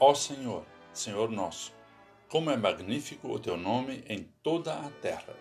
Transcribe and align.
Ó 0.00 0.12
Senhor, 0.12 0.66
Senhor 0.92 1.30
nosso, 1.30 1.72
como 2.28 2.50
é 2.50 2.56
magnífico 2.56 3.28
o 3.28 3.38
teu 3.38 3.56
nome 3.56 4.04
em 4.08 4.24
toda 4.42 4.74
a 4.74 4.90
terra, 4.90 5.36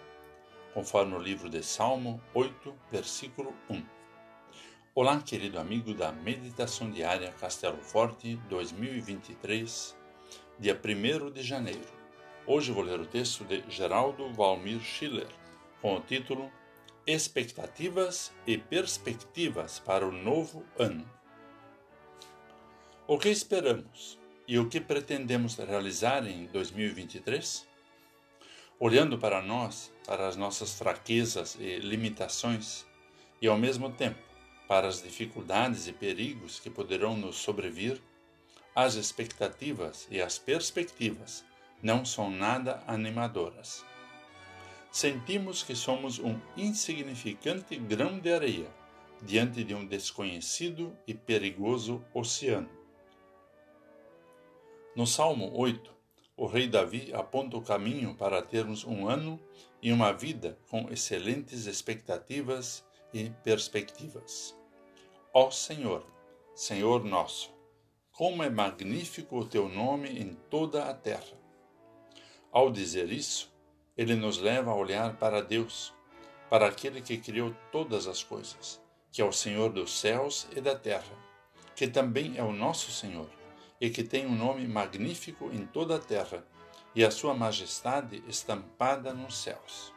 conforme 0.76 1.16
o 1.16 1.20
livro 1.20 1.50
de 1.50 1.64
Salmo 1.64 2.22
8, 2.36 2.72
versículo 2.92 3.52
1. 3.68 3.84
Olá, 4.94 5.20
querido 5.24 5.58
amigo 5.58 5.96
da 5.96 6.12
Meditação 6.12 6.92
Diária 6.92 7.32
Castelo 7.32 7.80
Forte 7.80 8.36
2023, 8.48 9.98
dia 10.60 10.80
1 10.80 11.32
de 11.32 11.42
janeiro. 11.42 11.92
Hoje 12.46 12.72
vou 12.72 12.84
ler 12.84 13.00
o 13.00 13.08
texto 13.08 13.44
de 13.46 13.64
Geraldo 13.72 14.32
Valmir 14.34 14.82
Schiller, 14.82 15.30
com 15.82 15.96
o 15.96 16.02
título 16.02 16.52
Expectativas 17.08 18.32
e 18.46 18.60
Perspectivas 18.60 19.80
para 19.80 20.08
o 20.08 20.12
Novo 20.12 20.64
Ano. 20.78 21.10
O 23.08 23.18
que 23.18 23.30
esperamos 23.30 24.22
e 24.48 24.60
o 24.60 24.68
que 24.68 24.82
pretendemos 24.82 25.56
realizar 25.56 26.28
em 26.28 26.46
2023? 26.48 27.66
Olhando 28.80 29.18
para 29.18 29.42
nós, 29.42 29.92
para 30.06 30.28
as 30.28 30.36
nossas 30.36 30.74
fraquezas 30.74 31.56
e 31.60 31.80
limitações, 31.80 32.86
e 33.42 33.48
ao 33.48 33.58
mesmo 33.58 33.92
tempo 33.92 34.20
para 34.68 34.88
as 34.88 35.02
dificuldades 35.02 35.88
e 35.88 35.94
perigos 35.94 36.60
que 36.60 36.70
poderão 36.70 37.16
nos 37.16 37.38
sobrevir, 37.38 38.02
as 38.76 38.96
expectativas 38.96 40.08
e 40.10 40.22
as 40.22 40.38
perspectivas 40.38 41.46
não 41.82 42.04
são 42.04 42.30
nada 42.32 42.84
animadoras. 42.88 43.86
Sentimos 44.92 45.64
que 45.64 45.76
somos 45.76 46.20
um 46.20 46.40
insignificante 46.58 47.76
grão 47.78 48.20
de 48.20 48.34
areia 48.34 48.68
diante 49.22 49.64
de 49.64 49.74
um 49.74 49.86
desconhecido 49.86 50.96
e 51.08 51.14
perigoso 51.14 52.04
oceano 52.14 52.83
no 54.96 55.08
Salmo 55.08 55.52
8, 55.56 55.92
o 56.38 56.46
rei 56.46 56.68
Davi 56.68 57.12
aponta 57.16 57.58
o 57.58 57.64
caminho 57.64 58.14
para 58.14 58.44
termos 58.44 58.84
um 58.84 59.08
ano 59.08 59.40
e 59.82 59.92
uma 59.92 60.14
vida 60.14 60.60
com 60.70 60.88
excelentes 60.92 61.66
expectativas 61.66 62.86
e 63.12 63.32
perspectivas. 63.44 64.56
Ó 65.34 65.50
Senhor, 65.50 66.06
Senhor 66.54 67.04
nosso, 67.04 67.52
como 68.12 68.44
é 68.44 68.52
magnífico 68.52 69.40
o 69.40 69.46
teu 69.46 69.68
nome 69.68 70.10
em 70.10 70.36
toda 70.48 70.86
a 70.86 70.94
terra. 70.94 71.42
Ao 72.52 72.72
dizer 72.72 73.12
isso, 73.12 73.52
ele 73.98 74.16
nos 74.16 74.38
leva 74.38 74.70
a 74.70 74.76
olhar 74.76 75.18
para 75.18 75.42
Deus, 75.42 75.92
para 76.52 76.68
aquele 76.68 77.02
que 77.02 77.18
criou 77.18 77.56
todas 77.72 78.06
as 78.06 78.24
coisas, 78.24 78.80
que 79.12 79.24
é 79.24 79.26
o 79.26 79.32
Senhor 79.32 79.72
dos 79.72 80.00
céus 80.00 80.48
e 80.56 80.62
da 80.62 80.76
terra, 80.76 81.18
que 81.76 81.88
também 81.88 82.38
é 82.38 82.44
o 82.44 82.54
nosso 82.54 82.92
Senhor 82.92 83.43
e 83.84 83.90
que 83.90 84.02
tem 84.02 84.26
um 84.26 84.34
nome 84.34 84.66
magnífico 84.66 85.52
em 85.52 85.66
toda 85.66 85.98
a 85.98 86.00
terra, 86.00 86.48
e 86.96 87.04
a 87.04 87.12
sua 87.12 87.34
majestade 87.34 88.24
estampada 88.30 89.14
nos 89.14 89.36
céus. 89.36 89.94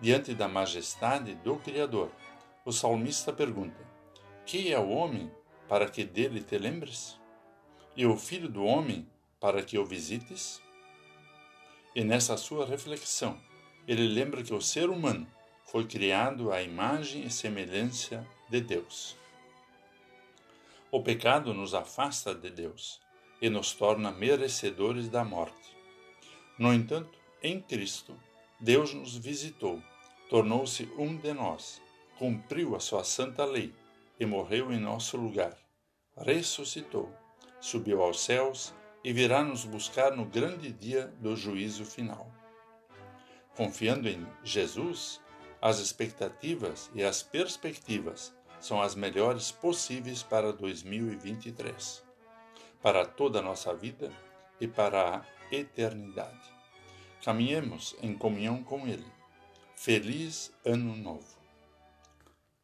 Diante 0.00 0.32
da 0.32 0.46
majestade 0.46 1.34
do 1.34 1.56
Criador, 1.56 2.12
o 2.64 2.70
salmista 2.70 3.32
pergunta: 3.32 3.84
Que 4.46 4.72
é 4.72 4.78
o 4.78 4.90
homem 4.90 5.28
para 5.68 5.88
que 5.88 6.04
dele 6.04 6.40
te 6.40 6.56
lembres? 6.56 7.18
E 7.96 8.06
o 8.06 8.16
filho 8.16 8.48
do 8.48 8.62
homem 8.64 9.08
para 9.40 9.64
que 9.64 9.76
o 9.76 9.84
visites? 9.84 10.62
E 11.96 12.04
nessa 12.04 12.36
sua 12.36 12.64
reflexão, 12.64 13.40
ele 13.88 14.06
lembra 14.06 14.40
que 14.40 14.54
o 14.54 14.62
ser 14.62 14.88
humano 14.88 15.26
foi 15.64 15.84
criado 15.84 16.52
à 16.52 16.62
imagem 16.62 17.24
e 17.24 17.30
semelhança 17.30 18.24
de 18.48 18.60
Deus. 18.60 19.20
O 20.94 21.02
pecado 21.02 21.54
nos 21.54 21.72
afasta 21.72 22.34
de 22.34 22.50
Deus 22.50 23.00
e 23.40 23.48
nos 23.48 23.72
torna 23.72 24.12
merecedores 24.12 25.08
da 25.08 25.24
morte. 25.24 25.74
No 26.58 26.70
entanto, 26.70 27.18
em 27.42 27.62
Cristo, 27.62 28.14
Deus 28.60 28.92
nos 28.92 29.16
visitou, 29.16 29.82
tornou-se 30.28 30.84
um 30.98 31.16
de 31.16 31.32
nós, 31.32 31.80
cumpriu 32.18 32.76
a 32.76 32.78
sua 32.78 33.04
santa 33.04 33.42
lei 33.42 33.74
e 34.20 34.26
morreu 34.26 34.70
em 34.70 34.78
nosso 34.78 35.16
lugar. 35.16 35.56
Ressuscitou, 36.14 37.10
subiu 37.58 38.02
aos 38.02 38.20
céus 38.20 38.74
e 39.02 39.14
virá 39.14 39.42
nos 39.42 39.64
buscar 39.64 40.14
no 40.14 40.26
grande 40.26 40.70
dia 40.70 41.06
do 41.20 41.34
juízo 41.34 41.86
final. 41.86 42.30
Confiando 43.56 44.10
em 44.10 44.26
Jesus, 44.44 45.22
as 45.58 45.78
expectativas 45.78 46.90
e 46.94 47.02
as 47.02 47.22
perspectivas 47.22 48.36
são 48.62 48.80
as 48.80 48.94
melhores 48.94 49.50
possíveis 49.50 50.22
para 50.22 50.52
2023, 50.52 52.00
para 52.80 53.04
toda 53.04 53.40
a 53.40 53.42
nossa 53.42 53.74
vida 53.74 54.12
e 54.60 54.68
para 54.68 55.16
a 55.16 55.54
eternidade. 55.54 56.40
Caminhemos 57.24 57.96
em 58.00 58.16
comunhão 58.16 58.62
com 58.62 58.86
Ele. 58.86 59.04
Feliz 59.74 60.54
Ano 60.64 60.94
Novo. 60.94 61.36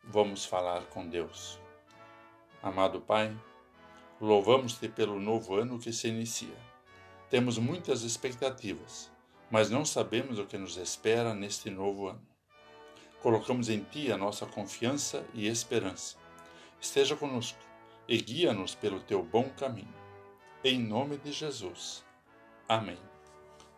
Vamos 0.04 0.44
falar 0.44 0.86
com 0.86 1.08
Deus. 1.08 1.58
Amado 2.62 3.00
Pai, 3.00 3.36
louvamos-te 4.20 4.88
pelo 4.88 5.18
novo 5.18 5.56
ano 5.56 5.80
que 5.80 5.92
se 5.92 6.06
inicia. 6.06 6.56
Temos 7.28 7.58
muitas 7.58 8.02
expectativas, 8.02 9.10
mas 9.50 9.68
não 9.68 9.84
sabemos 9.84 10.38
o 10.38 10.46
que 10.46 10.56
nos 10.56 10.76
espera 10.76 11.34
neste 11.34 11.70
novo 11.70 12.06
ano. 12.06 12.37
Colocamos 13.22 13.68
em 13.68 13.82
Ti 13.82 14.12
a 14.12 14.16
nossa 14.16 14.46
confiança 14.46 15.26
e 15.34 15.48
esperança. 15.48 16.16
Esteja 16.80 17.16
conosco 17.16 17.58
e 18.06 18.16
guia-nos 18.18 18.74
pelo 18.74 19.00
Teu 19.00 19.22
bom 19.22 19.50
caminho. 19.50 19.94
Em 20.62 20.78
nome 20.78 21.16
de 21.18 21.32
Jesus. 21.32 22.04
Amém. 22.68 22.98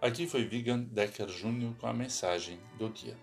Aqui 0.00 0.26
foi 0.26 0.44
Vigan 0.44 0.80
Decker 0.80 1.26
Jr. 1.26 1.74
com 1.78 1.86
a 1.86 1.92
mensagem 1.92 2.60
do 2.78 2.88
dia. 2.90 3.16